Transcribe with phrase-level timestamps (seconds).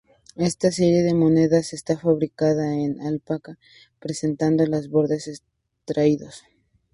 [0.47, 3.59] Esta serie de monedas, está fabricada en alpaca,
[3.99, 6.41] presentando los bordes estriados.